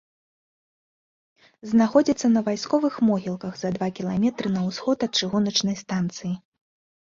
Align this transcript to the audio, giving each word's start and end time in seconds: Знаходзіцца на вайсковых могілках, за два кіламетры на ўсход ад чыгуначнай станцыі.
Знаходзіцца 1.73 2.27
на 2.37 2.41
вайсковых 2.47 2.97
могілках, 3.11 3.53
за 3.61 3.69
два 3.77 3.87
кіламетры 4.01 4.47
на 4.57 4.61
ўсход 4.71 4.97
ад 5.11 5.25
чыгуначнай 5.25 5.81
станцыі. 5.85 6.33